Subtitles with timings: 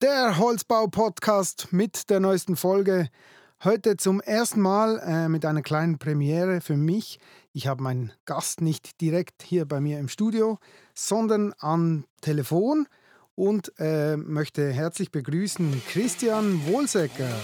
[0.00, 3.08] Der Holzbau-Podcast mit der neuesten Folge.
[3.64, 7.18] Heute zum ersten Mal äh, mit einer kleinen Premiere für mich.
[7.52, 10.60] Ich habe meinen Gast nicht direkt hier bei mir im Studio,
[10.94, 12.86] sondern am Telefon
[13.34, 17.34] und äh, möchte herzlich begrüßen Christian Wohlsecker.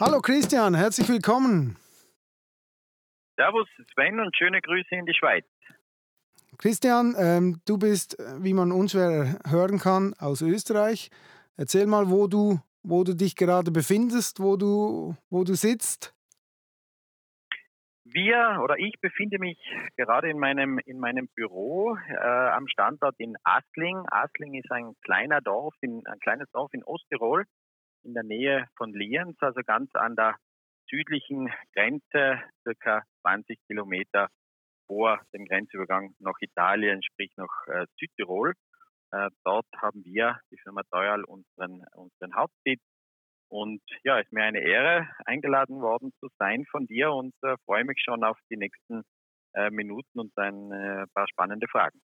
[0.00, 1.76] Hallo Christian, herzlich willkommen.
[3.34, 5.44] Servus Sven und schöne Grüße in die Schweiz.
[6.56, 11.10] Christian, ähm, du bist, wie man unschwer hören kann, aus Österreich.
[11.56, 16.14] Erzähl mal, wo du, wo du dich gerade befindest, wo du, wo du sitzt.
[18.04, 19.58] Wir oder ich befinde mich
[19.96, 24.00] gerade in meinem, in meinem Büro äh, am Standort in Asling.
[24.12, 27.46] Asling ist ein kleiner Dorf, in, ein kleines Dorf in Osttirol
[28.08, 30.36] in der Nähe von Lienz, also ganz an der
[30.90, 34.28] südlichen Grenze, circa 20 Kilometer
[34.86, 38.54] vor dem Grenzübergang nach Italien, sprich nach äh, Südtirol.
[39.12, 42.80] Äh, dort haben wir, die Firma Teuerl, unseren, unseren Hauptsitz.
[43.50, 47.56] Und ja, es ist mir eine Ehre, eingeladen worden zu sein von dir und äh,
[47.66, 49.02] freue mich schon auf die nächsten
[49.54, 52.00] äh, Minuten und ein äh, paar spannende Fragen.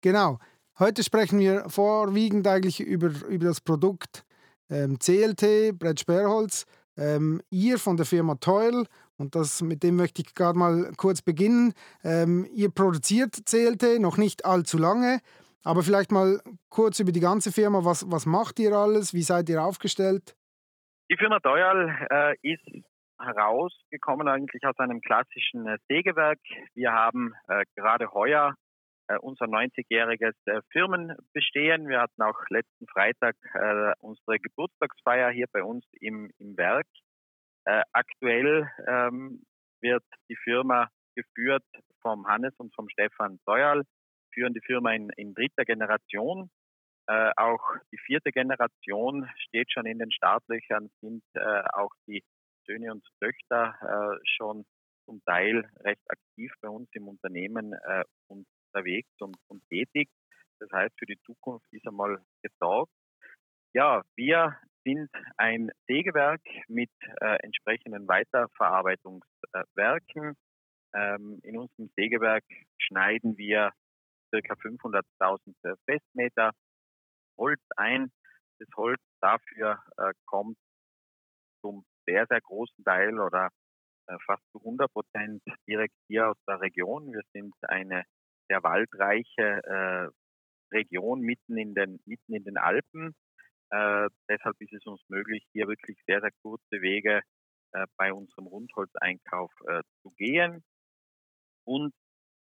[0.00, 0.38] Genau.
[0.78, 4.24] Heute sprechen wir vorwiegend eigentlich über, über das Produkt
[4.70, 8.86] ähm, CLT, Brett Sperrholz, ähm, ihr von der Firma Teul,
[9.20, 11.74] und das, mit dem möchte ich gerade mal kurz beginnen.
[12.02, 15.20] Ähm, ihr produziert CLT noch nicht allzu lange,
[15.62, 17.84] aber vielleicht mal kurz über die ganze Firma.
[17.84, 19.12] Was, was macht ihr alles?
[19.12, 20.34] Wie seid ihr aufgestellt?
[21.10, 22.86] Die Firma Teuerl äh, ist
[23.20, 26.38] herausgekommen eigentlich aus einem klassischen äh, Sägewerk.
[26.74, 28.54] Wir haben äh, gerade heuer
[29.18, 31.88] unser 90-jähriges äh, Firmenbestehen.
[31.88, 36.86] Wir hatten auch letzten Freitag äh, unsere Geburtstagsfeier hier bei uns im, im Werk.
[37.92, 39.42] aktuell ähm,
[39.80, 41.64] wird die Firma geführt
[42.02, 43.82] vom Hannes und vom Stefan Seuerl,
[44.32, 46.50] führen die Firma in, in dritter Generation.
[47.06, 47.60] Äh, auch
[47.92, 52.22] die vierte Generation steht schon in den Startlöchern, sind äh, auch die
[52.66, 54.64] Söhne und Töchter äh, schon
[55.06, 57.74] zum Teil recht aktiv bei uns im Unternehmen
[58.28, 60.08] und unterwegs und, und tätig.
[60.60, 62.92] Das heißt, für die Zukunft ist einmal gesorgt.
[63.72, 70.34] Ja, wir sind ein Sägewerk mit äh, entsprechenden Weiterverarbeitungswerken.
[70.94, 72.42] Ähm, in unserem Sägewerk
[72.78, 73.70] schneiden wir
[74.32, 74.38] ca.
[74.38, 75.54] 500.000
[75.86, 76.50] Festmeter
[77.38, 78.10] Holz ein.
[78.58, 80.58] Das Holz dafür äh, kommt
[81.62, 83.50] zum sehr, sehr großen Teil oder
[84.08, 87.12] äh, fast zu 100 Prozent direkt hier aus der Region.
[87.12, 88.04] Wir sind eine
[88.50, 90.08] sehr waldreiche äh,
[90.74, 93.14] Region mitten in den, mitten in den Alpen.
[93.70, 97.22] Äh, deshalb ist es uns möglich, hier wirklich sehr, sehr kurze Wege
[97.72, 100.64] äh, bei unserem Rundholzeinkauf äh, zu gehen.
[101.64, 101.94] Und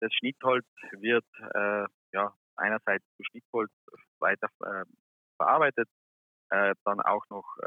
[0.01, 0.67] das Schnittholz
[0.99, 1.25] wird
[1.55, 3.71] äh, ja, einerseits zu Schnittholz
[4.19, 4.85] weiter äh,
[5.37, 5.89] verarbeitet,
[6.49, 7.57] dann auch noch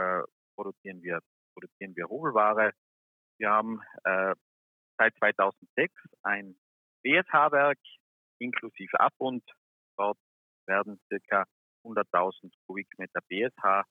[0.55, 1.19] produzieren wir
[1.55, 2.71] produzieren wir Hobelware.
[3.39, 3.81] Wir haben
[4.97, 5.93] seit 2006
[6.23, 6.55] ein
[7.03, 7.79] BSH-Werk
[8.39, 9.43] inklusive Abbund.
[9.97, 10.19] Dort
[10.67, 11.45] werden circa
[11.85, 13.85] 100.000 Kubikmeter BSH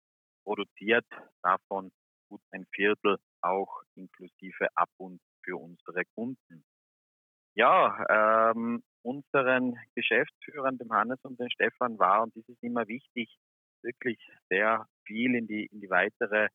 [0.43, 1.05] produziert,
[1.41, 1.91] davon
[2.29, 6.65] gut ein Viertel auch inklusive Abbund für unsere Kunden.
[7.55, 13.33] Ja, ähm, unseren Geschäftsführern, dem Hannes und dem Stefan, war, und das ist immer wichtig,
[13.81, 14.19] wirklich
[14.49, 16.49] sehr viel in die, in die weitere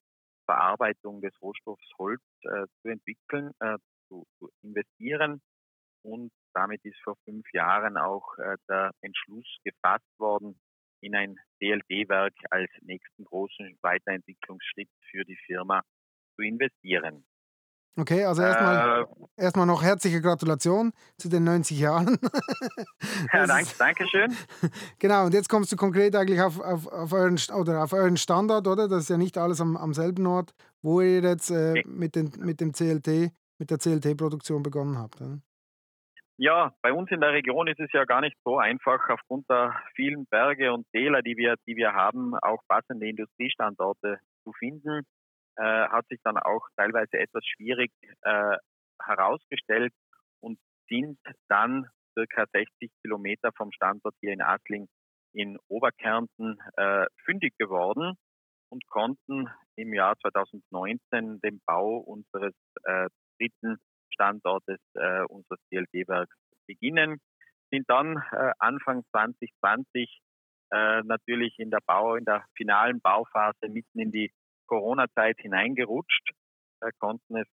[0.44, 5.40] Verarbeitung des Rohstoffs Holz äh, zu entwickeln, äh, zu, zu investieren.
[6.02, 10.58] Und damit ist vor fünf Jahren auch äh, der Entschluss gefasst worden,
[11.02, 15.82] in ein DLD-Werk als nächsten großen Weiterentwicklungsschritt für die Firma
[16.36, 17.24] zu investieren.
[17.96, 22.18] Okay, also erstmal, äh, erstmal noch herzliche Gratulation zu den 90 Jahren.
[23.32, 24.34] ja, danke, danke schön.
[24.98, 28.68] Genau, und jetzt kommst du konkret eigentlich auf, auf, auf, euren, oder auf euren Standort,
[28.68, 28.88] oder?
[28.88, 32.32] Das ist ja nicht alles am, am selben Ort, wo ihr jetzt äh, mit, den,
[32.38, 35.20] mit dem CLT, mit der CLT-Produktion begonnen habt.
[35.20, 35.40] Oder?
[36.42, 39.78] Ja, bei uns in der Region ist es ja gar nicht so einfach, aufgrund der
[39.94, 45.02] vielen Berge und Täler, die wir, die wir haben, auch passende Industriestandorte zu finden.
[45.56, 47.92] Äh, hat sich dann auch teilweise etwas schwierig
[48.22, 48.56] äh,
[49.02, 49.92] herausgestellt
[50.42, 50.58] und
[50.88, 54.88] sind dann circa 60 Kilometer vom Standort hier in Asling
[55.34, 58.14] in Oberkärnten äh, fündig geworden
[58.70, 62.54] und konnten im Jahr 2019 den Bau unseres
[62.84, 63.76] äh, dritten
[64.20, 66.36] Standortes äh, unseres CLD-Werks
[66.66, 67.20] beginnen,
[67.72, 70.20] sind dann äh, Anfang 2020
[70.72, 74.30] äh, natürlich in der Bau, in der finalen Bauphase mitten in die
[74.66, 76.32] Corona-Zeit hineingerutscht,
[76.80, 77.48] äh, konnten es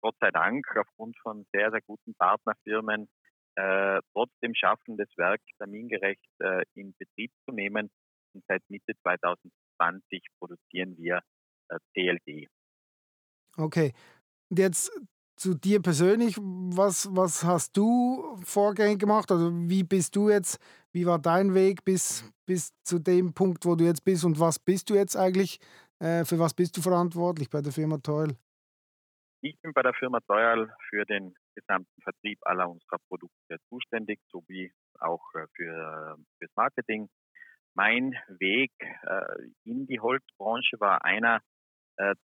[0.00, 3.08] Gott sei Dank aufgrund von sehr, sehr guten Partnerfirmen
[3.56, 7.90] äh, trotzdem schaffen, das Werk termingerecht äh, in Betrieb zu nehmen.
[8.34, 11.20] Und seit Mitte 2020 produzieren wir
[11.68, 12.48] äh, CLD.
[13.56, 13.92] Okay.
[14.50, 14.90] Und jetzt
[15.36, 19.30] zu dir persönlich, was, was hast du vorgängig gemacht?
[19.30, 20.58] Also wie bist du jetzt,
[20.92, 24.58] wie war dein Weg bis, bis zu dem Punkt, wo du jetzt bist und was
[24.58, 25.58] bist du jetzt eigentlich,
[25.98, 28.36] äh, für was bist du verantwortlich bei der Firma Toil?
[29.40, 34.72] Ich bin bei der Firma Teuerl für den gesamten Vertrieb aller unserer Produkte zuständig, sowie
[35.00, 37.08] auch äh, für das Marketing.
[37.74, 41.40] Mein Weg äh, in die Holzbranche war einer,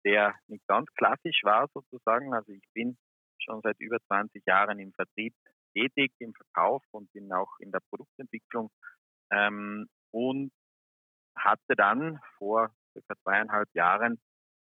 [0.05, 2.33] der nicht ganz klassisch war sozusagen.
[2.35, 2.97] Also ich bin
[3.39, 5.35] schon seit über 20 Jahren im Vertrieb
[5.75, 8.71] tätig, im Verkauf und bin auch in der Produktentwicklung
[9.31, 10.51] ähm, und
[11.37, 14.19] hatte dann vor circa zweieinhalb Jahren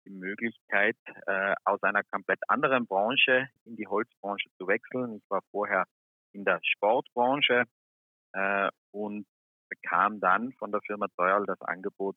[0.05, 0.97] die Möglichkeit,
[1.27, 5.17] äh, aus einer komplett anderen Branche in die Holzbranche zu wechseln.
[5.17, 5.85] Ich war vorher
[6.33, 7.65] in der Sportbranche
[8.33, 9.27] äh, und
[9.69, 12.17] bekam dann von der Firma Teuerl das Angebot,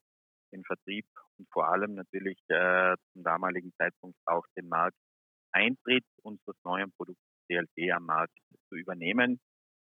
[0.52, 1.06] den Vertrieb
[1.38, 7.92] und vor allem natürlich äh, zum damaligen Zeitpunkt auch den Markteintritt unseres neuen Produkts CLT
[7.94, 8.38] am Markt
[8.70, 9.40] zu übernehmen.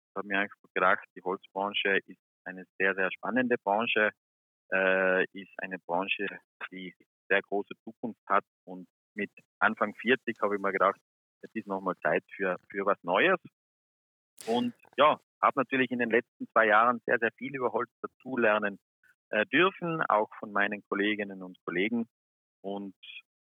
[0.09, 4.11] Ich habe mir einfach gedacht, die Holzbranche ist eine sehr, sehr spannende Branche,
[4.71, 6.27] äh, ist eine Branche,
[6.71, 6.93] die
[7.29, 8.45] sehr große Zukunft hat.
[8.65, 10.99] Und mit Anfang 40 habe ich mir gedacht,
[11.41, 13.39] es ist nochmal Zeit für, für was Neues.
[14.47, 18.79] Und ja, habe natürlich in den letzten zwei Jahren sehr, sehr viel über Holz dazulernen
[19.29, 22.07] äh, dürfen, auch von meinen Kolleginnen und Kollegen
[22.61, 22.95] und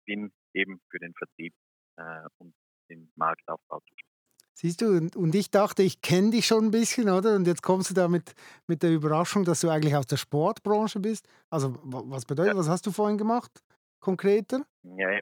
[0.06, 1.54] bin eben für den Vertrieb
[1.96, 2.54] äh, und
[2.88, 4.12] den Marktaufbau zuständig.
[4.54, 7.36] Siehst du, und ich dachte, ich kenne dich schon ein bisschen, oder?
[7.36, 8.34] Und jetzt kommst du da mit,
[8.66, 11.26] mit der Überraschung, dass du eigentlich aus der Sportbranche bist.
[11.48, 12.58] Also, was bedeutet, ja.
[12.58, 13.50] was hast du vorhin gemacht?
[13.98, 14.64] Konkreter?
[14.82, 15.18] Ja,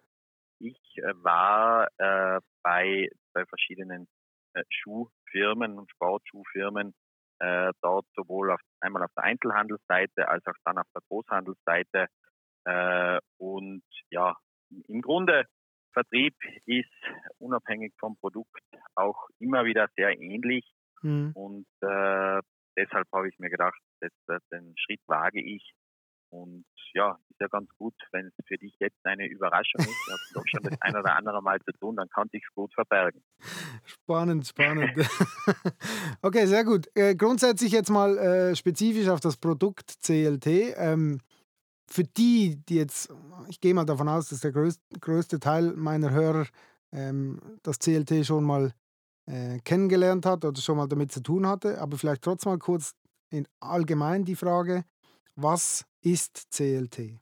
[0.58, 4.08] ich äh, war äh, bei, bei verschiedenen
[4.54, 6.92] äh, Schuhfirmen und Sportschuhfirmen
[7.40, 12.06] äh, dort sowohl auf, einmal auf der Einzelhandelsseite als auch dann auf der Großhandelsseite.
[12.64, 14.36] Äh, und ja,
[14.88, 15.46] im Grunde
[15.92, 16.34] Vertrieb
[16.66, 16.88] ist
[17.38, 18.62] unabhängig vom Produkt
[18.94, 20.70] auch immer wieder sehr ähnlich.
[21.02, 21.32] Mhm.
[21.34, 22.40] Und äh,
[22.76, 25.72] deshalb habe ich mir gedacht, das, das, den Schritt wage ich.
[26.30, 29.88] Und ja, ist ja ganz gut, wenn es für dich jetzt eine Überraschung ist.
[29.88, 32.54] Ich habe doch schon das ein oder andere Mal zu tun, dann kann ich es
[32.54, 33.22] gut verbergen.
[33.84, 34.92] Spannend, spannend.
[36.22, 36.88] okay, sehr gut.
[36.94, 40.46] Äh, grundsätzlich jetzt mal äh, spezifisch auf das Produkt CLT.
[40.76, 41.20] Ähm,
[41.88, 43.12] für die, die jetzt,
[43.48, 46.46] ich gehe mal davon aus, dass der größte, größte Teil meiner Hörer
[46.92, 48.72] ähm, das CLT schon mal
[49.26, 52.94] äh, kennengelernt hat oder schon mal damit zu tun hatte, aber vielleicht trotzdem mal kurz
[53.30, 54.84] in allgemein die Frage,
[55.42, 57.18] was ist CLT?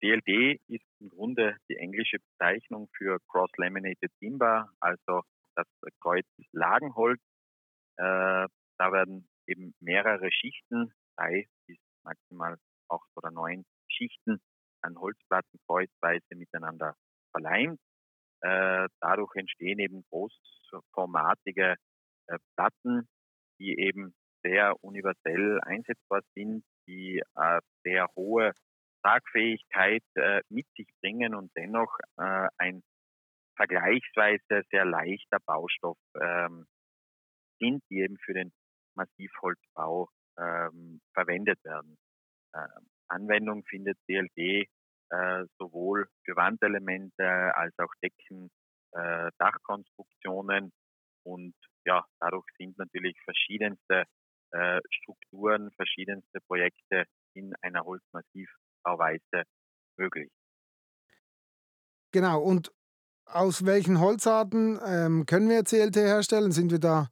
[0.00, 5.22] CLT ist im Grunde die englische Bezeichnung für Cross-Laminated Timber, also
[5.54, 5.66] das
[6.00, 7.20] Kreuzlagenholz.
[7.96, 12.56] Äh, da werden eben mehrere Schichten, drei bis maximal
[12.88, 14.40] acht oder neun Schichten
[14.82, 16.96] an Holzplatten kreuzweise miteinander
[17.32, 17.78] verleimt.
[18.40, 21.76] Äh, dadurch entstehen eben großformatige
[22.26, 23.06] äh, Platten,
[23.58, 28.52] die eben sehr universell einsetzbar sind, die äh, sehr hohe
[29.02, 32.82] Tragfähigkeit äh, mit sich bringen und dennoch äh, ein
[33.56, 36.66] vergleichsweise sehr leichter Baustoff ähm,
[37.58, 38.52] sind, die eben für den
[38.94, 41.96] Massivholzbau ähm, verwendet werden.
[42.54, 44.66] Ähm, Anwendung findet CLD
[45.10, 48.50] äh, sowohl für Wandelemente als auch Decken,
[48.92, 50.72] äh, Dachkonstruktionen
[51.24, 54.04] und ja, dadurch sind natürlich verschiedenste
[54.52, 57.04] äh, Strukturen, verschiedenste Projekte
[57.34, 59.44] in einer Holzmassivbauweise
[59.96, 60.30] möglich.
[62.12, 62.72] Genau, und
[63.26, 66.50] aus welchen Holzarten ähm, können wir CLT herstellen?
[66.50, 67.08] Sind wir da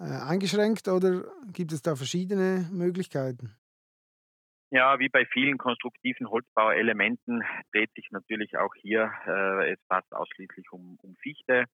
[0.00, 3.54] äh, eingeschränkt oder gibt es da verschiedene Möglichkeiten?
[4.70, 10.72] Ja, wie bei vielen konstruktiven Holzbauelementen dreht sich natürlich auch hier äh, es fast ausschließlich
[10.72, 11.66] um, um Fichte.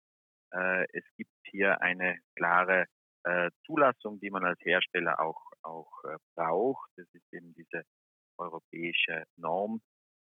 [0.52, 2.86] Äh, es gibt hier eine klare
[3.28, 6.90] äh, Zulassung, die man als Hersteller auch, auch äh, braucht.
[6.96, 7.84] Das ist eben diese
[8.38, 9.82] europäische Norm,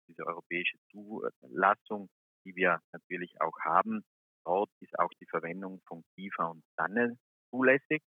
[0.08, 2.08] diese europäische Zulassung,
[2.44, 4.04] die wir natürlich auch haben.
[4.44, 7.16] Dort ist auch die Verwendung von Kiefer und Tanne
[7.50, 8.02] zulässig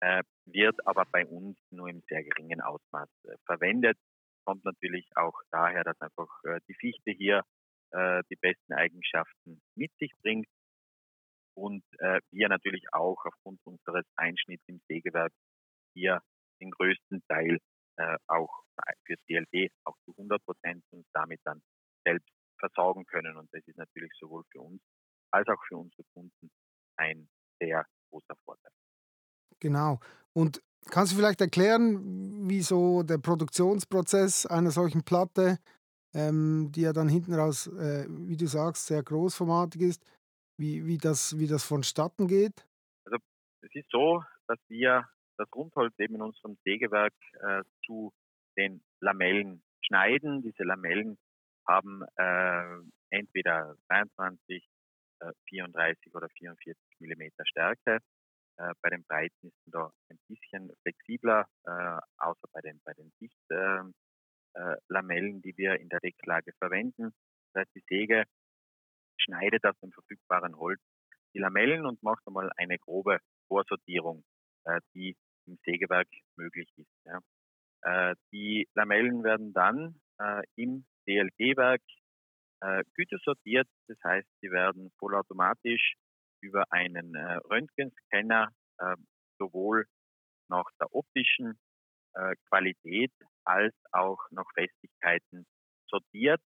[0.00, 3.96] äh, wird aber bei uns nur im sehr geringen Ausmaß äh, verwendet.
[4.44, 7.42] Kommt natürlich auch daher, dass einfach äh, die Fichte hier
[8.30, 10.48] die besten Eigenschaften mit sich bringt
[11.56, 15.32] und äh, wir natürlich auch aufgrund unseres Einschnitts im Sägewerk
[15.94, 16.20] hier
[16.60, 17.58] den größten Teil
[17.96, 18.50] äh, auch
[19.04, 21.62] für CLD auch zu 100 Prozent uns damit dann
[22.04, 23.36] selbst versorgen können.
[23.36, 24.80] Und das ist natürlich sowohl für uns
[25.32, 26.50] als auch für unsere Kunden
[26.98, 27.28] ein
[27.60, 28.72] sehr großer Vorteil.
[29.60, 29.98] Genau.
[30.32, 35.58] Und kannst du vielleicht erklären, wie so der Produktionsprozess einer solchen Platte,
[36.14, 40.04] ähm, die ja dann hinten raus, äh, wie du sagst, sehr großformatig ist,
[40.56, 42.66] wie, wie, das, wie das vonstatten geht?
[43.04, 43.18] Also
[43.62, 48.12] es ist so, dass wir das Rundholz eben in unserem Sägewerk äh, zu
[48.56, 50.42] den Lamellen schneiden.
[50.42, 51.18] Diese Lamellen
[51.66, 54.66] haben äh, entweder 22,
[55.20, 58.00] äh, 34 oder 44 Millimeter Stärke.
[58.58, 62.94] Äh, bei den Breiten ist man da ein bisschen flexibler, äh, außer bei den, bei
[62.94, 63.94] den Dichtlamellen,
[65.38, 67.12] äh, die wir in der Decklage verwenden.
[67.52, 68.24] Das heißt, die Säge
[69.18, 70.80] schneidet aus dem verfügbaren Holz
[71.34, 73.18] die Lamellen und macht einmal eine grobe
[73.48, 74.24] Vorsortierung,
[74.64, 76.90] äh, die im Sägewerk möglich ist.
[77.04, 77.20] Ja.
[77.82, 81.82] Äh, die Lamellen werden dann äh, im DLG-Werk
[82.60, 85.94] äh, gütesortiert, das heißt, sie werden vollautomatisch
[86.40, 88.96] über einen äh, Röntgenscanner äh,
[89.38, 89.86] sowohl
[90.48, 91.58] nach der optischen
[92.14, 93.12] äh, Qualität
[93.44, 95.46] als auch nach Festigkeiten
[95.88, 96.42] sortiert.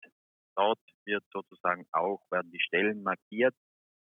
[0.59, 3.55] Dort wird sozusagen auch, werden die Stellen markiert,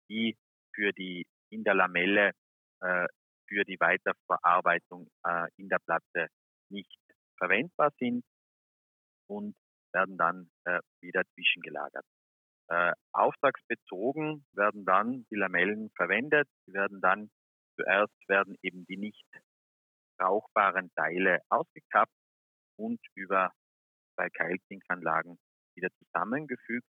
[0.09, 0.39] die
[0.75, 2.33] für die in der Lamelle
[2.81, 3.07] äh,
[3.47, 6.29] für die Weiterverarbeitung äh, in der Platte
[6.71, 6.99] nicht
[7.37, 8.25] verwendbar sind
[9.29, 9.55] und
[9.93, 12.07] werden dann äh, wieder zwischengelagert.
[12.69, 16.49] Äh, auftragsbezogen werden dann die Lamellen verwendet.
[16.65, 17.31] Sie werden dann
[17.77, 19.27] zuerst werden eben die nicht
[20.19, 22.17] brauchbaren Teile ausgekappt
[22.79, 23.53] und über
[24.15, 25.39] zwei Keilzinkanlagen
[25.77, 26.87] wieder zusammengefügt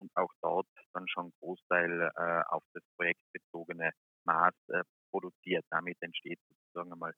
[0.00, 3.90] und auch dort dann schon Großteil äh, auf das projektbezogene
[4.24, 5.64] Maß äh, produziert.
[5.70, 7.14] Damit entsteht sozusagen einmal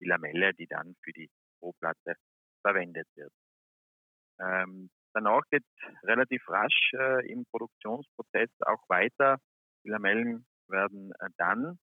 [0.00, 1.28] die Lamelle, die dann für die
[1.60, 2.14] Rohplatte
[2.62, 3.32] verwendet wird.
[4.40, 5.64] Ähm, danach geht
[6.04, 9.38] relativ rasch äh, im Produktionsprozess auch weiter.
[9.84, 11.78] Die Lamellen werden äh, dann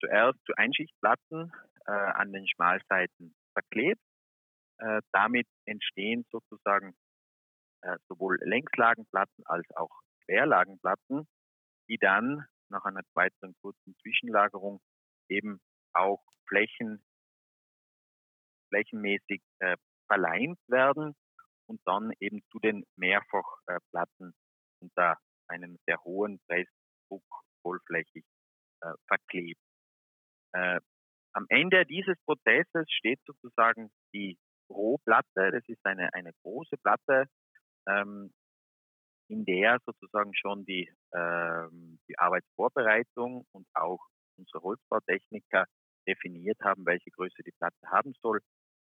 [0.00, 1.52] zuerst zu Einschichtplatten
[1.86, 4.00] äh, an den Schmalseiten verklebt.
[4.78, 6.94] Äh, damit entstehen sozusagen
[8.08, 9.90] sowohl Längslagenplatten als auch
[10.24, 11.26] Querlagenplatten,
[11.88, 14.80] die dann nach einer weiteren kurzen Zwischenlagerung
[15.28, 15.60] eben
[15.94, 17.02] auch Flächen,
[18.68, 21.14] flächenmäßig äh, verleimt werden
[21.66, 24.34] und dann eben zu den Mehrfachplatten
[24.80, 25.18] unter
[25.48, 27.24] einem sehr hohen Pressdruck
[27.62, 28.24] vollflächig
[28.82, 29.60] äh, verklebt.
[30.52, 30.80] Äh,
[31.34, 34.38] am Ende dieses Prozesses steht sozusagen die
[34.70, 35.50] Rohplatte.
[35.52, 37.26] Das ist eine, eine große Platte,
[37.88, 38.32] ähm,
[39.28, 44.00] in der sozusagen schon die, ähm, die Arbeitsvorbereitung und auch
[44.38, 45.66] unsere Holzbautechniker
[46.06, 48.40] definiert haben, welche Größe die Platte haben soll,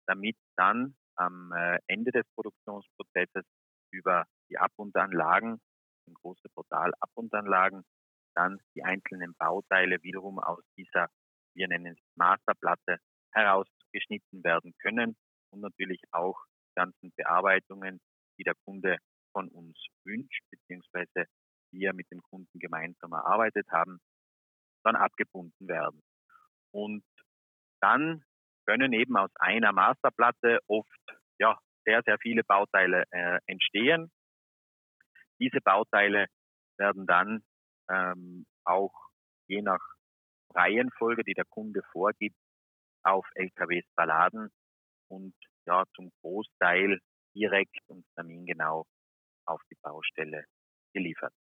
[0.08, 3.46] damit dann am äh, Ende des Produktionsprozesses
[3.92, 5.62] über die Abundanlagen,
[6.08, 7.84] ein großes Portal Abundanlagen,
[8.36, 11.08] dann die einzelnen Bauteile wiederum aus dieser,
[11.56, 12.98] wir nennen es Masterplatte,
[13.34, 15.16] herausgeschnitten werden können
[15.52, 18.00] und natürlich auch die ganzen Bearbeitungen,
[18.38, 18.98] die der Kunde
[19.32, 21.26] von uns wünscht, beziehungsweise
[21.72, 24.00] wir mit dem Kunden gemeinsam erarbeitet haben,
[24.84, 26.02] dann abgebunden werden.
[26.72, 27.04] Und
[27.82, 28.24] dann
[28.66, 30.90] können eben aus einer Masterplatte oft
[31.40, 34.12] ja, sehr, sehr viele Bauteile äh, entstehen.
[35.40, 36.28] Diese Bauteile
[36.78, 37.44] werden dann
[37.90, 38.94] ähm, auch
[39.48, 39.82] je nach
[40.56, 42.38] Reihenfolge, die der Kunde vorgibt,
[43.04, 44.50] auf LKWs verladen
[45.10, 45.36] und
[45.66, 47.00] ja zum Großteil
[47.36, 48.86] direkt und termingenau
[49.46, 50.46] auf die Baustelle
[50.94, 51.34] geliefert.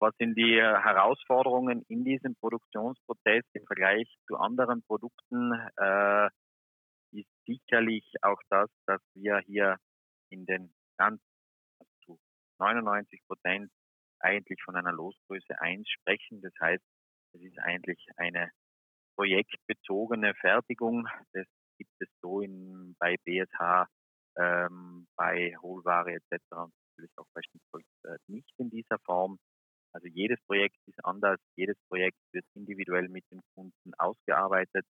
[0.00, 5.52] Was sind die Herausforderungen in diesem Produktionsprozess im Vergleich zu anderen Produkten?
[5.76, 6.28] Äh,
[7.12, 9.78] ist sicherlich auch das, dass wir hier
[10.30, 11.22] in den ganz
[12.04, 12.18] zu
[12.58, 13.70] 99 Prozent
[14.20, 16.42] eigentlich von einer Losgröße 1 sprechen.
[16.42, 16.84] Das heißt,
[17.34, 18.50] es ist eigentlich eine
[19.16, 21.06] projektbezogene Fertigung.
[21.32, 21.46] Das
[21.78, 23.86] gibt es so in, bei BSH,
[24.36, 26.40] ähm, bei Hohlware etc.
[26.52, 29.38] und natürlich auch bei Schnittholz äh, nicht in dieser Form.
[29.92, 34.84] Also jedes Projekt ist anders, jedes Projekt wird individuell mit dem Kunden ausgearbeitet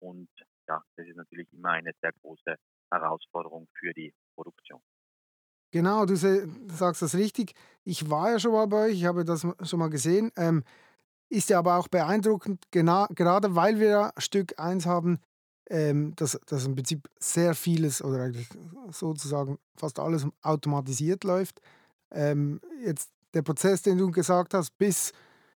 [0.00, 0.28] und
[0.68, 2.56] ja, das ist natürlich immer eine sehr große
[2.92, 4.80] Herausforderung für die Produktion.
[5.72, 7.54] Genau, du sagst das richtig.
[7.84, 10.30] Ich war ja schon mal bei euch, ich habe das schon mal gesehen.
[10.36, 10.62] Ähm,
[11.30, 15.20] ist ja aber auch beeindruckend, genau, gerade weil wir Stück 1 haben,
[15.70, 18.48] ähm, dass, dass im Prinzip sehr vieles oder eigentlich
[18.90, 21.60] sozusagen fast alles automatisiert läuft.
[22.10, 25.12] Ähm, jetzt der Prozess, den du gesagt hast, bis,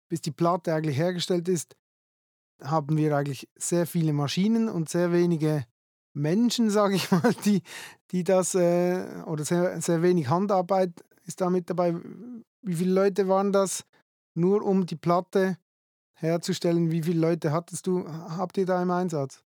[0.07, 1.75] bis die Platte eigentlich hergestellt ist,
[2.61, 5.65] haben wir eigentlich sehr viele Maschinen und sehr wenige
[6.13, 7.61] Menschen, sage ich mal, die,
[8.11, 10.91] die das, äh, oder sehr, sehr wenig Handarbeit
[11.25, 11.95] ist da mit dabei.
[12.61, 13.83] Wie viele Leute waren das,
[14.35, 15.57] nur um die Platte
[16.13, 16.91] herzustellen?
[16.91, 19.44] Wie viele Leute hattest du, habt ihr da im Einsatz?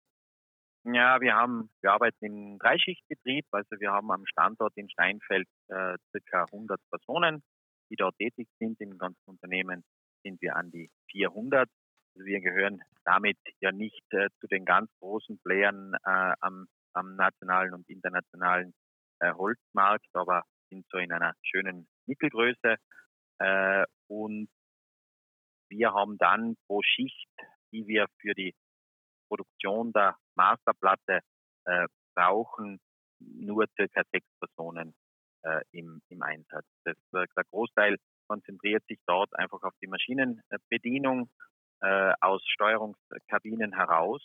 [0.87, 5.97] Ja, wir haben, wir arbeiten im Dreischichtbetrieb, also wir haben am Standort in Steinfeld äh,
[6.27, 6.45] ca.
[6.53, 7.43] 100 Personen,
[7.91, 8.79] die dort tätig sind.
[8.83, 9.83] Im ganzen Unternehmen
[10.23, 11.71] sind wir an die 400.
[12.15, 17.17] Also wir gehören damit ja nicht äh, zu den ganz großen Playern äh, am, am,
[17.17, 18.75] nationalen und internationalen
[19.21, 22.77] äh, Holzmarkt, aber sind so in einer schönen Mittelgröße.
[23.39, 24.51] Äh, und
[25.71, 27.31] wir haben dann pro Schicht,
[27.73, 28.55] die wir für die
[29.29, 31.21] Produktion der Masterplatte
[31.65, 32.81] äh, brauchen
[33.21, 34.95] nur circa sechs Personen
[35.43, 36.67] äh, im, im Einsatz.
[36.85, 37.97] Das, äh, der Großteil
[38.29, 41.31] konzentriert sich dort einfach auf die Maschinenbedienung
[41.81, 44.23] äh, aus Steuerungskabinen heraus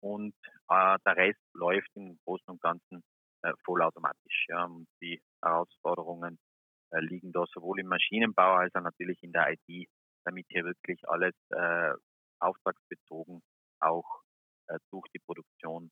[0.00, 0.34] und
[0.68, 3.02] äh, der Rest läuft im Großen und Ganzen
[3.42, 4.46] äh, vollautomatisch.
[4.48, 4.68] Ja.
[5.00, 6.38] Die Herausforderungen
[6.90, 9.88] äh, liegen da sowohl im Maschinenbau als auch natürlich in der IT,
[10.24, 11.92] damit hier wirklich alles äh,
[12.40, 13.42] auftragsbezogen
[13.80, 14.22] auch
[14.90, 15.90] durch die Produktion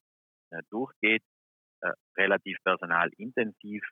[0.50, 1.22] äh, durchgeht.
[1.80, 3.82] Äh, relativ personalintensiv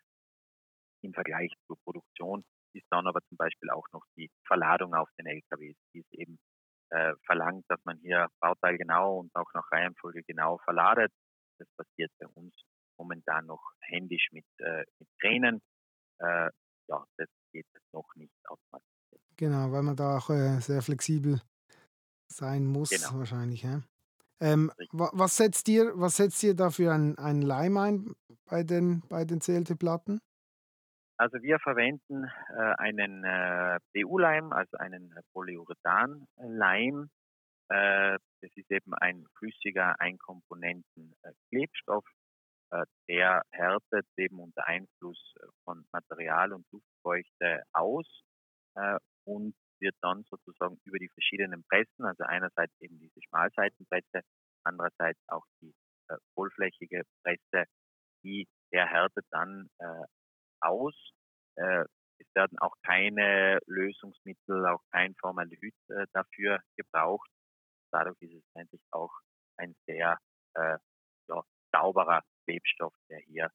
[1.03, 5.27] im Vergleich zur Produktion ist dann aber zum Beispiel auch noch die Verladung auf den
[5.27, 6.39] LKWs, die es eben
[6.91, 11.13] äh, verlangt, dass man hier bauteilgenau und auch nach Reihenfolge genau verladet.
[11.59, 12.55] Das passiert bei uns
[12.99, 15.63] momentan noch händisch mit, äh, mit Kränen.
[16.19, 16.51] Äh,
[16.89, 19.23] ja, das geht noch nicht automatisiert.
[19.37, 20.29] Genau, weil man da auch
[20.61, 21.41] sehr flexibel
[22.29, 23.19] sein muss, genau.
[23.19, 23.63] wahrscheinlich.
[23.63, 23.83] Ja?
[24.41, 28.15] Ähm, was, setzt ihr, was setzt ihr da für einen, einen Leim ein
[28.49, 30.21] bei den, bei den CLT-Platten?
[31.19, 37.09] Also wir verwenden äh, einen äh, PU-Leim, also einen Polyurethan-Leim.
[37.69, 42.05] Äh, das ist eben ein flüssiger Einkomponenten-Klebstoff.
[42.71, 48.07] Äh, der härtet eben unter Einfluss von Material und Luftfeuchte aus
[48.75, 54.23] äh, und wird dann sozusagen über die verschiedenen Pressen, also einerseits eben diese Schmalseitenpresse,
[54.65, 55.75] andererseits auch die
[56.09, 57.69] äh, vollflächige Presse,
[58.23, 60.05] die der härtet dann äh,
[60.61, 60.95] aus.
[61.57, 61.85] Äh,
[62.19, 67.31] es werden auch keine Lösungsmittel, auch kein Formaldehyd äh, dafür gebraucht.
[67.93, 69.13] Dadurch ist es eigentlich auch
[69.59, 70.19] ein sehr
[70.55, 70.79] äh,
[71.29, 73.51] ja, sauberer Klebstoff, der hier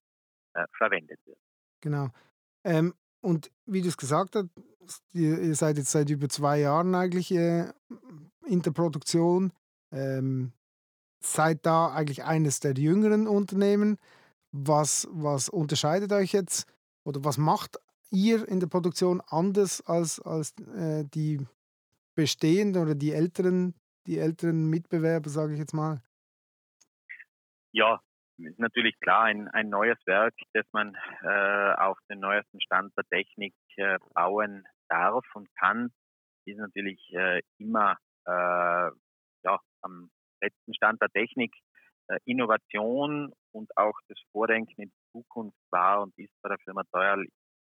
[0.53, 1.39] äh, verwendet wird.
[1.81, 2.09] Genau.
[2.63, 4.49] Ähm, und wie du es gesagt hast,
[5.13, 7.71] ihr, seid jetzt seit über zwei Jahren eigentlich äh,
[8.45, 9.53] in der Produktion.
[9.91, 10.53] Ähm,
[11.19, 13.97] seid da eigentlich eines der jüngeren Unternehmen.
[14.51, 16.65] Was, was unterscheidet euch jetzt
[17.03, 17.77] oder was macht
[18.09, 21.45] ihr in der Produktion anders als, als äh, die
[22.15, 23.75] bestehenden oder die älteren,
[24.07, 26.01] die älteren Mitbewerber, sage ich jetzt mal?
[27.71, 28.01] Ja,
[28.45, 33.05] ist natürlich klar, ein, ein neues Werk, das man äh, auf den neuesten Stand der
[33.05, 35.91] Technik äh, bauen darf und kann,
[36.45, 38.91] ist natürlich äh, immer äh,
[39.43, 40.09] ja, am
[40.41, 41.53] letzten Stand der Technik.
[42.07, 46.83] Äh, Innovation und auch das Vordenken in die Zukunft war und ist bei der Firma
[46.91, 47.23] Teuer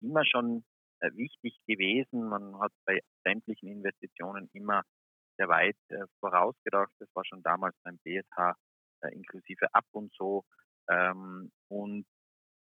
[0.02, 0.64] immer schon
[1.00, 2.28] äh, wichtig gewesen.
[2.28, 4.84] Man hat bei sämtlichen Investitionen immer
[5.38, 5.78] sehr weit
[6.20, 6.92] vorausgedacht.
[6.98, 8.56] Das war schon damals beim BSH
[9.02, 10.44] äh, inklusive Ab und so.
[10.90, 12.06] Ähm, und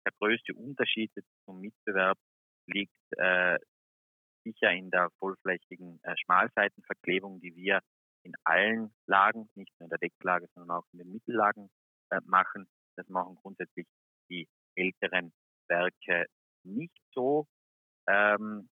[0.05, 1.11] der größte Unterschied
[1.45, 2.17] zum Mitbewerb
[2.67, 3.57] liegt äh,
[4.43, 7.81] sicher in der vollflächigen äh, Schmalseitenverklebung, die wir
[8.23, 11.69] in allen Lagen, nicht nur in der Decklage, sondern auch in den Mittellagen
[12.11, 12.67] äh, machen.
[12.95, 13.87] Das machen grundsätzlich
[14.29, 15.33] die älteren
[15.67, 16.25] Werke
[16.63, 17.47] nicht so.
[18.07, 18.69] Ähm,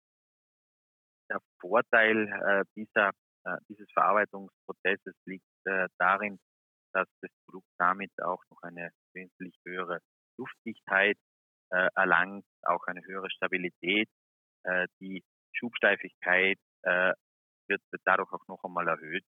[1.29, 3.11] der Vorteil äh, dieser,
[3.45, 6.39] äh, dieses Verarbeitungsprozesses liegt äh, darin,
[6.95, 9.99] dass das Produkt damit auch noch eine wesentlich höhere
[10.37, 11.17] Luftdichtheit
[11.71, 14.09] äh, erlangt, auch eine höhere Stabilität.
[14.63, 17.13] Äh, die Schubsteifigkeit äh,
[17.67, 19.25] wird dadurch auch noch einmal erhöht,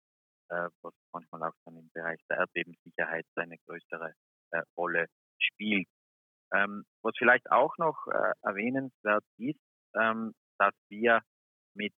[0.49, 4.13] äh, was manchmal auch dann im Bereich der Erdbebensicherheit eine größere
[4.51, 5.87] äh, Rolle spielt.
[6.53, 9.59] Ähm, was vielleicht auch noch äh, erwähnenswert ist,
[9.95, 11.21] ähm, dass wir
[11.73, 11.93] mit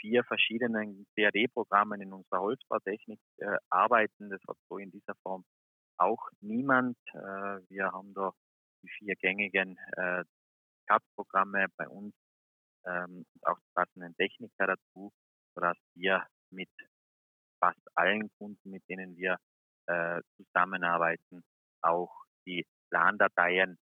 [0.00, 4.30] vier verschiedenen CAD-Programmen in unserer Holzbautechnik äh, arbeiten.
[4.30, 5.44] Das hat so in dieser Form
[5.98, 6.96] auch niemand.
[7.14, 8.32] Äh, wir haben da
[8.82, 10.24] die vier gängigen äh,
[10.88, 12.14] CAD-Programme bei uns
[12.86, 15.12] ähm, und auch die passenden Techniker dazu,
[15.54, 16.70] sodass wir mit
[17.60, 19.38] fast allen Kunden, mit denen wir
[19.86, 21.42] äh, zusammenarbeiten,
[21.82, 22.12] auch
[22.46, 23.78] die Plandateien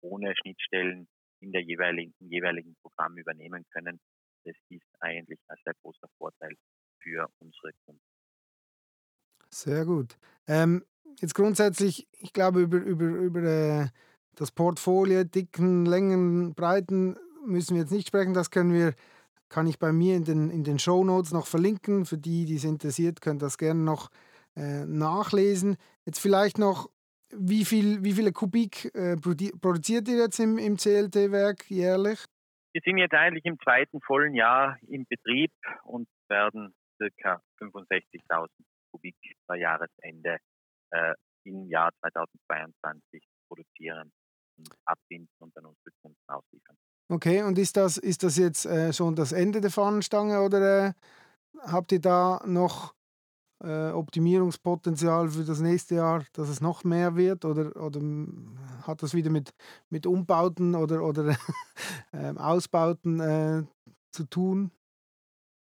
[0.00, 1.08] ohne Schnittstellen
[1.40, 4.00] in der jeweiligen, im jeweiligen Programm übernehmen können
[4.44, 6.56] das ist eigentlich ein sehr großer Vorteil
[7.00, 8.00] für unsere Kunden.
[9.50, 10.16] Sehr gut.
[10.46, 10.84] Ähm,
[11.20, 13.86] jetzt grundsätzlich, ich glaube, über, über, über äh,
[14.34, 18.34] das Portfolio, Dicken, Längen, Breiten müssen wir jetzt nicht sprechen.
[18.34, 18.94] Das können wir,
[19.48, 22.04] kann ich bei mir in den, in den Show Notes noch verlinken.
[22.06, 24.10] Für die, die es interessiert, können das gerne noch
[24.56, 25.76] äh, nachlesen.
[26.04, 26.90] Jetzt vielleicht noch,
[27.30, 32.24] wie, viel, wie viele Kubik äh, produziert ihr jetzt im, im CLT-Werk jährlich?
[32.74, 35.52] Wir sind jetzt eigentlich im zweiten vollen Jahr im Betrieb
[35.84, 37.40] und werden ca.
[37.60, 38.48] 65.000
[38.90, 39.14] Kubik
[39.46, 40.38] bei Jahresende
[40.90, 44.10] äh, im Jahr 2022 produzieren
[44.58, 46.76] und abbinden und dann unsere Kunden ausliefern.
[47.08, 50.92] Okay, und ist das, ist das jetzt äh, schon das Ende der Fahnenstange oder äh,
[51.60, 52.92] habt ihr da noch
[53.62, 57.44] äh, Optimierungspotenzial für das nächste Jahr, dass es noch mehr wird?
[57.44, 59.54] Oder, oder hm, hat das wieder mit,
[59.90, 61.36] mit Umbauten oder, oder
[62.12, 63.62] ähm, Ausbauten äh,
[64.10, 64.70] zu tun?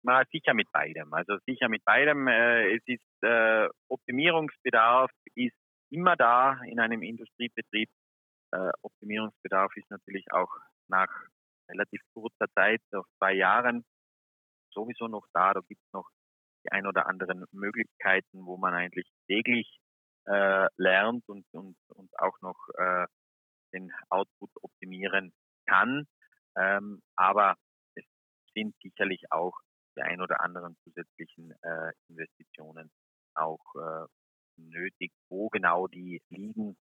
[0.03, 1.13] Na, sicher mit beidem.
[1.13, 2.27] Also sicher mit beidem.
[2.27, 5.55] Äh, es ist äh, Optimierungsbedarf ist
[5.89, 7.89] immer da in einem Industriebetrieb.
[8.51, 10.51] Äh, Optimierungsbedarf ist natürlich auch
[10.87, 11.09] nach
[11.69, 13.83] relativ kurzer Zeit, nach zwei Jahren,
[14.73, 15.53] sowieso noch da.
[15.53, 16.09] Da gibt es noch
[16.63, 19.79] die ein oder anderen Möglichkeiten, wo man eigentlich täglich
[20.25, 23.05] äh, lernt und, und, und auch noch äh,
[23.73, 25.33] den Output optimieren
[25.65, 26.07] kann.
[26.55, 27.55] Ähm, aber
[27.95, 28.05] es
[28.53, 29.53] sind sicherlich auch
[29.95, 32.91] die ein oder anderen zusätzlichen äh, Investitionen
[33.35, 34.05] auch äh,
[34.57, 35.11] nötig.
[35.29, 36.77] Wo genau die liegen,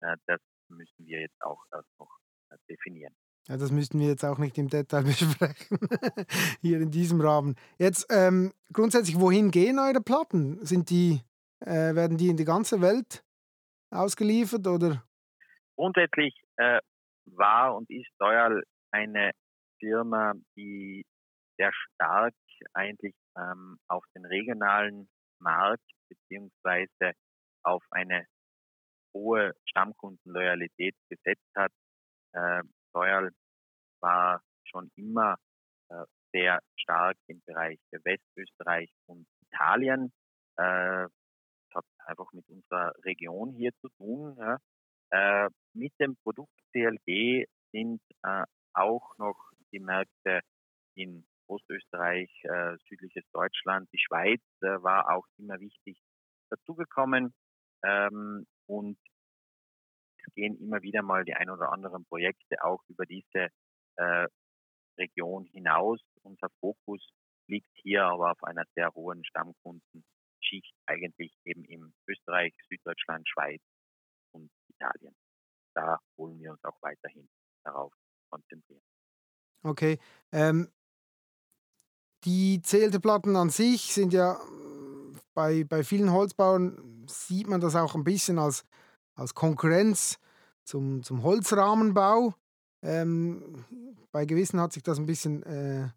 [0.00, 2.18] äh, das müssen wir jetzt auch erst noch
[2.50, 3.14] äh, definieren.
[3.48, 5.78] Ja, das müssten wir jetzt auch nicht im Detail besprechen,
[6.60, 7.56] hier in diesem Rahmen.
[7.78, 10.64] Jetzt ähm, grundsätzlich, wohin gehen eure Platten?
[10.64, 11.22] Sind die,
[11.60, 13.24] äh, werden die in die ganze Welt
[13.90, 15.02] ausgeliefert oder?
[15.76, 16.80] Grundsätzlich äh,
[17.24, 19.32] war und ist Doyle eine
[19.80, 21.04] Firma, die
[21.56, 22.34] sehr stark
[22.74, 25.08] eigentlich ähm, auf den regionalen
[25.40, 27.12] Markt beziehungsweise
[27.62, 28.26] auf eine
[29.14, 31.72] hohe Stammkundenloyalität gesetzt hat.
[32.32, 32.62] Äh,
[32.94, 33.30] Royal
[34.00, 35.36] war schon immer
[35.88, 40.12] äh, sehr stark im Bereich Westösterreich und Italien.
[40.56, 41.08] Äh,
[41.70, 44.36] das hat einfach mit unserer Region hier zu tun.
[44.38, 44.58] Ja.
[45.10, 49.36] Äh, mit dem Produkt CLG sind äh, auch noch
[49.72, 50.40] die Märkte
[50.94, 55.98] in Ostösterreich, äh, südliches Deutschland, die Schweiz äh, war auch immer wichtig
[56.50, 57.34] dazugekommen.
[57.84, 58.98] Ähm, und
[60.34, 63.48] gehen immer wieder mal die ein oder anderen Projekte auch über diese
[63.96, 64.26] äh,
[64.98, 66.00] Region hinaus.
[66.22, 67.06] Unser Fokus
[67.46, 73.62] liegt hier aber auf einer sehr hohen Stammkundenschicht, eigentlich eben im Österreich, Süddeutschland, Schweiz
[74.32, 75.14] und Italien.
[75.74, 77.28] Da wollen wir uns auch weiterhin
[77.64, 77.92] darauf
[78.30, 78.82] konzentrieren.
[79.62, 79.98] Okay.
[80.32, 80.68] Ähm,
[82.24, 84.38] die Zählteplatten an sich sind ja
[85.34, 88.64] bei, bei vielen Holzbauern sieht man das auch ein bisschen als,
[89.18, 90.20] als Konkurrenz
[90.62, 92.34] zum, zum Holzrahmenbau.
[92.82, 93.64] Ähm,
[94.12, 95.88] bei gewissen hat sich das ein bisschen äh,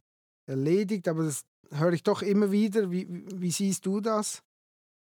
[0.47, 2.91] erledigt, aber das höre ich doch immer wieder.
[2.91, 4.43] Wie, wie siehst du das?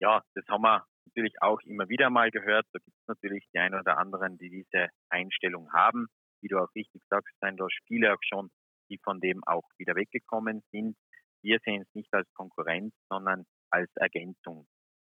[0.01, 2.67] Ja, das haben wir natürlich auch immer wieder mal gehört.
[2.73, 6.09] Da gibt es natürlich die einen oder anderen, die diese Einstellung haben.
[6.43, 8.51] Wie du auch richtig sagst, sind da viele auch schon,
[8.89, 10.97] die von dem auch wieder weggekommen sind.
[11.43, 14.67] Wir sehen es nicht als Konkurrenz, sondern als Ergänzung.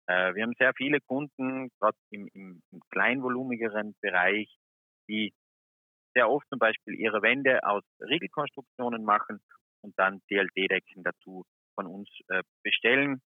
[0.07, 4.49] Äh, wir haben sehr viele Kunden, gerade im, im, im kleinvolumigeren Bereich,
[5.07, 5.33] die
[6.13, 9.39] sehr oft zum Beispiel ihre Wände aus Riegelkonstruktionen machen
[9.81, 13.21] und dann CLD-Decken dazu von uns äh, bestellen.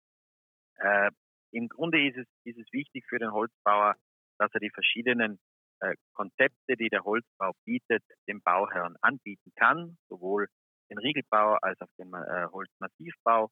[0.76, 1.10] Äh,
[1.52, 3.94] Im Grunde ist es, ist es wichtig für den Holzbauer,
[4.38, 5.38] dass er die verschiedenen
[5.80, 10.48] äh, Konzepte, die der Holzbau bietet, dem Bauherrn anbieten kann, sowohl
[10.90, 13.50] den Riegelbau als auch den äh, Holzmassivbau.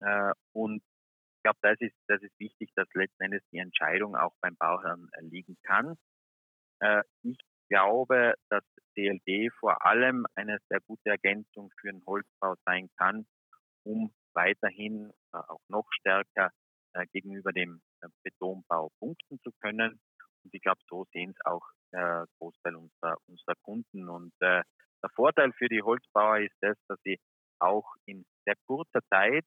[0.00, 0.82] Äh, und
[1.42, 5.08] ich glaube, das ist, das ist wichtig, dass letzten Endes die Entscheidung auch beim Bauherrn
[5.14, 5.96] äh, liegen kann.
[6.78, 7.36] Äh, ich
[7.68, 8.62] glaube, dass
[8.96, 13.26] DLD vor allem eine sehr gute Ergänzung für den Holzbau sein kann,
[13.84, 16.52] um weiterhin äh, auch noch stärker
[16.92, 20.00] äh, gegenüber dem äh, Betonbau punkten zu können.
[20.44, 24.08] Und ich glaube, so sehen es auch der Großteil unserer, unserer Kunden.
[24.08, 24.62] Und äh,
[25.02, 27.18] der Vorteil für die Holzbauer ist das, dass sie
[27.58, 29.44] auch in sehr kurzer Zeit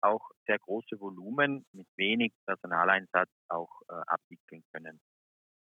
[0.00, 5.00] auch sehr große Volumen mit wenig Personaleinsatz auch äh, abwickeln können.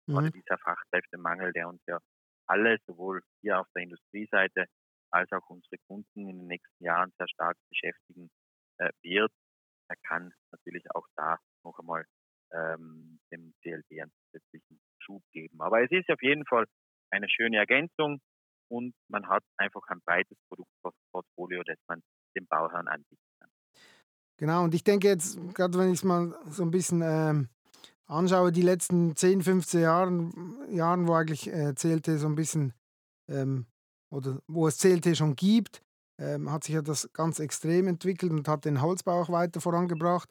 [0.08, 0.14] Mhm.
[0.14, 2.00] Gerade dieser Fachkräftemangel, der uns ja
[2.48, 4.66] alle, sowohl hier auf der Industrieseite
[5.12, 8.30] als auch unsere Kunden in den nächsten Jahren sehr stark beschäftigen
[8.78, 9.32] äh, wird,
[9.90, 12.06] er kann natürlich auch da noch einmal
[12.54, 15.60] ähm, dem CLD einen zusätzlichen Schub geben.
[15.62, 16.66] Aber es ist auf jeden Fall
[17.12, 18.22] eine schöne Ergänzung
[18.70, 22.02] und man hat einfach ein breites Produktportfolio, das man
[22.38, 23.20] dem Bauherrn anbietet.
[24.40, 27.50] Genau, und ich denke jetzt, gerade wenn ich es mal so ein bisschen ähm,
[28.06, 32.74] anschaue, die letzten 10, 15 Jahren, Jahren wo eigentlich äh, CLT so ein bisschen,
[33.28, 33.66] ähm,
[34.10, 35.82] oder wo es CLT schon gibt,
[36.18, 40.30] ähm, hat sich ja das ganz extrem entwickelt und hat den Holzbau auch weiter vorangebracht.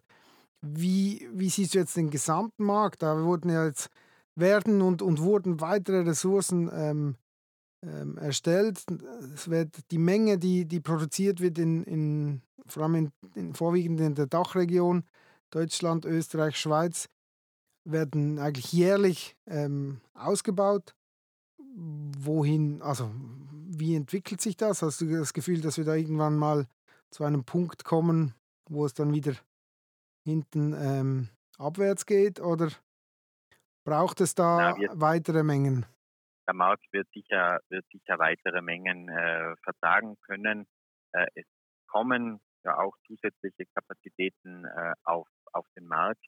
[0.63, 3.03] Wie, wie siehst du jetzt den gesamten Markt?
[3.03, 3.91] Da wurden ja jetzt
[4.37, 7.17] werden und, und wurden weitere Ressourcen ähm,
[7.85, 8.85] ähm, erstellt.
[9.35, 14.01] Es wird die Menge, die, die produziert wird, in, in, vor allem in, in, vorwiegend
[14.01, 15.05] in der Dachregion,
[15.51, 17.09] Deutschland, Österreich, Schweiz,
[17.85, 20.95] werden eigentlich jährlich ähm, ausgebaut.
[21.75, 23.11] Wohin, also
[23.69, 24.83] wie entwickelt sich das?
[24.83, 26.67] Hast du das Gefühl, dass wir da irgendwann mal
[27.11, 28.35] zu einem Punkt kommen,
[28.69, 29.35] wo es dann wieder
[30.25, 32.41] hinten ähm, abwärts geht?
[32.41, 32.71] Oder
[33.85, 35.87] braucht es da Na, weitere Mengen?
[36.47, 40.67] Der Markt wird sicher, wird sicher weitere Mengen äh, vertragen können.
[41.13, 41.45] Äh, es
[41.87, 46.25] kommen ja auch zusätzliche Kapazitäten äh, auf, auf den Markt.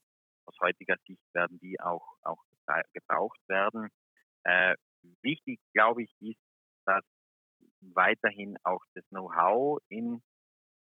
[0.46, 2.42] Aus heutiger Sicht werden die auch, auch
[2.92, 3.88] gebraucht werden.
[4.44, 4.76] Äh,
[5.22, 6.40] wichtig, glaube ich, ist,
[6.86, 7.04] dass
[7.80, 10.22] weiterhin auch das Know-how in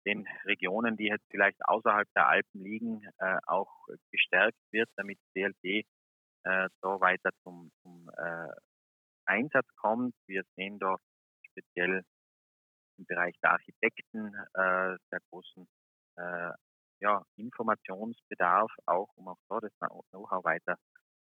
[0.06, 3.72] den Regionen, die jetzt vielleicht außerhalb der Alpen liegen, äh, auch
[4.12, 5.84] gestärkt wird, damit CLT äh,
[6.44, 8.50] da weiter zum, zum äh,
[9.26, 10.16] Einsatz kommt.
[10.28, 10.98] Wir sehen da
[11.50, 12.04] speziell
[12.98, 15.68] im Bereich der Architekten äh, sehr großen
[16.18, 16.52] äh,
[17.00, 19.72] ja, Informationsbedarf, auch um auch da das
[20.10, 20.78] Know-how weiter,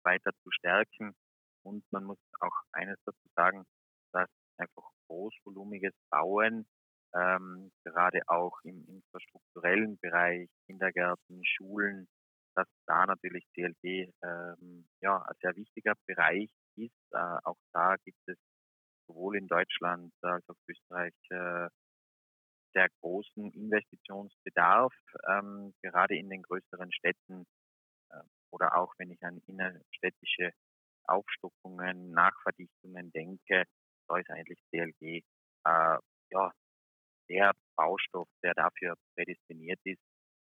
[0.05, 1.15] weiter zu stärken.
[1.63, 3.65] Und man muss auch eines dazu sagen,
[4.13, 6.67] dass einfach großvolumiges Bauen,
[7.15, 12.09] ähm, gerade auch im infrastrukturellen Bereich, Kindergärten, Schulen,
[12.55, 16.93] dass da natürlich CLD ähm, ja, ein sehr wichtiger Bereich ist.
[17.13, 18.37] Äh, auch da gibt es
[19.07, 21.69] sowohl in Deutschland als auch Österreich äh,
[22.73, 24.93] sehr großen Investitionsbedarf,
[25.29, 27.47] ähm, gerade in den größeren Städten
[28.11, 30.53] äh, oder auch wenn ich an innerstädtische
[31.07, 33.65] Aufstockungen, Nachverdichtungen denke,
[34.09, 35.23] da ist eigentlich DLG
[35.67, 35.99] äh,
[36.31, 36.53] ja,
[37.29, 40.03] der Baustoff, der dafür prädestiniert ist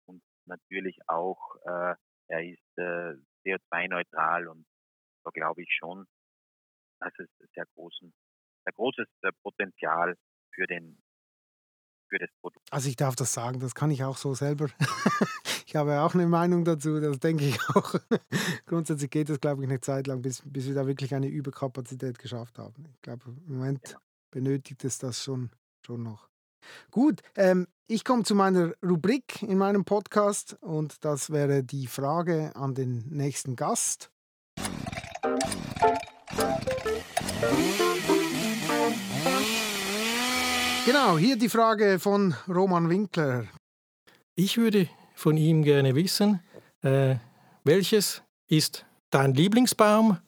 [0.06, 1.94] und natürlich auch, äh,
[2.28, 3.14] er ist äh,
[3.44, 4.66] CO2-neutral und
[5.24, 6.06] da glaube ich schon,
[7.00, 8.12] dass es sehr großen,
[8.66, 9.06] sehr großes
[9.42, 10.16] Potenzial
[10.52, 10.98] für den
[12.08, 12.66] für das Produkt.
[12.70, 14.68] Also ich darf das sagen, das kann ich auch so selber.
[15.66, 17.94] ich habe auch eine Meinung dazu, das denke ich auch.
[18.66, 22.18] Grundsätzlich geht es, glaube ich, eine Zeit lang, bis, bis wir da wirklich eine Überkapazität
[22.18, 22.86] geschafft haben.
[22.94, 23.98] Ich glaube, im Moment genau.
[24.30, 25.50] benötigt es das schon,
[25.84, 26.28] schon noch.
[26.90, 32.54] Gut, ähm, ich komme zu meiner Rubrik in meinem Podcast und das wäre die Frage
[32.56, 34.10] an den nächsten Gast.
[40.86, 43.46] Genau, hier die Frage von Roman Winkler.
[44.36, 46.38] Ich würde von ihm gerne wissen,
[46.82, 47.16] äh,
[47.64, 50.18] welches ist dein Lieblingsbaum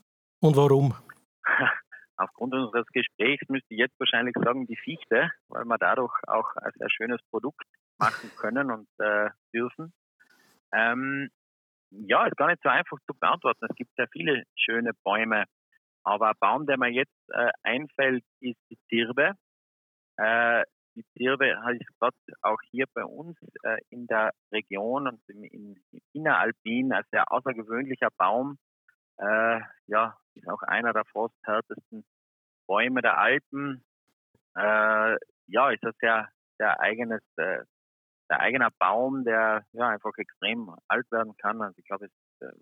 [0.41, 0.97] und warum?
[2.17, 6.73] Aufgrund unseres Gesprächs müsste ich jetzt wahrscheinlich sagen die Fichte, weil wir dadurch auch ein
[6.75, 7.63] sehr schönes Produkt
[7.97, 9.93] machen können und äh, dürfen.
[10.75, 11.31] Ähm,
[11.91, 13.65] ja, ist gar nicht so einfach zu beantworten.
[13.71, 15.45] Es gibt sehr viele schöne Bäume,
[16.03, 19.37] aber ein Baum, der mir jetzt äh, einfällt, ist die Zirbe.
[20.19, 20.65] Äh,
[20.97, 25.77] die Zirbe ist gerade auch hier bei uns äh, in der Region und im, im
[26.13, 28.59] Inneralpin ein sehr außergewöhnlicher Baum.
[29.19, 32.05] Äh, ja, ist auch einer der frosthärtesten
[32.67, 33.85] Bäume der Alpen.
[34.57, 36.29] Äh, ja, ist ein sehr,
[36.59, 37.65] sehr eigenes, äh,
[38.29, 41.63] der eigener Baum, der ja einfach extrem alt werden kann.
[41.63, 42.53] Also ich glaube, es äh,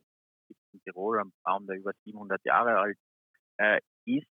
[0.48, 2.98] gibt in Tirol einen Baum, der über 700 Jahre alt
[3.56, 4.28] äh, ist.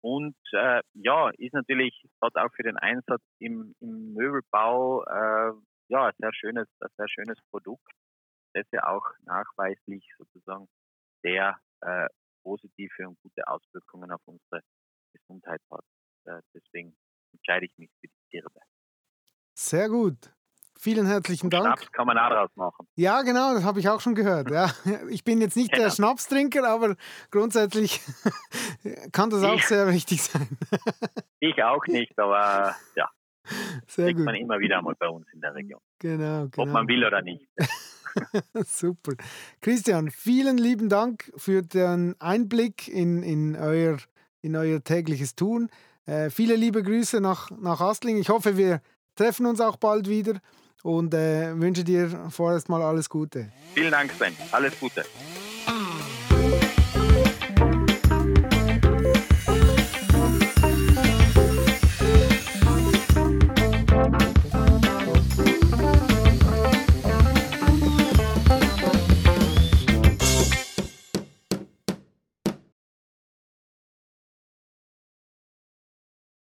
[0.00, 5.52] Und äh, ja, ist natürlich dort auch für den Einsatz im, im Möbelbau äh,
[5.88, 7.90] ja ein sehr schönes, ein sehr schönes Produkt,
[8.54, 10.68] das ja auch nachweislich sozusagen
[11.22, 12.06] sehr äh,
[12.44, 14.62] positive und gute Auswirkungen auf unsere
[15.12, 15.84] Gesundheit hat.
[16.26, 16.96] Äh, deswegen
[17.32, 18.60] entscheide ich mich für die Zirbe.
[19.54, 20.32] Sehr gut.
[20.80, 21.64] Vielen herzlichen Dank.
[21.64, 22.86] Schnaps kann man auch draus machen.
[22.94, 24.48] Ja, genau, das habe ich auch schon gehört.
[24.52, 24.70] Ja.
[25.10, 25.84] Ich bin jetzt nicht genau.
[25.84, 26.94] der Schnapstrinker, aber
[27.32, 28.00] grundsätzlich
[29.12, 30.46] kann das auch ich, sehr wichtig sein.
[31.40, 33.10] ich auch nicht, aber ja.
[33.88, 34.26] Sehr kriegt gut.
[34.26, 35.80] man immer wieder einmal bei uns in der Region.
[35.98, 36.62] Genau, genau.
[36.62, 37.44] Ob man will oder nicht.
[38.64, 39.14] Super.
[39.60, 43.96] Christian, vielen lieben Dank für den Einblick in, in, euer,
[44.42, 45.70] in euer tägliches Tun.
[46.06, 48.18] Äh, viele liebe Grüße nach, nach Astling.
[48.18, 48.80] Ich hoffe, wir
[49.16, 50.34] treffen uns auch bald wieder
[50.82, 53.50] und äh, wünsche dir vorerst mal alles Gute.
[53.74, 54.36] Vielen Dank, Sven.
[54.52, 55.04] Alles Gute.